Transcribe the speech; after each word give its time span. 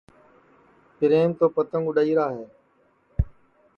پِریم 0.95 1.29
تو 1.37 1.45
پتنٚگ 1.55 1.85
اُڈؔائیرا 1.87 2.25
ہے 2.35 2.45